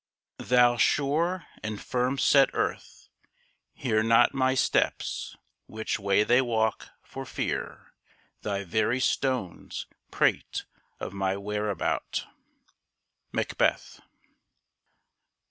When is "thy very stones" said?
8.41-9.85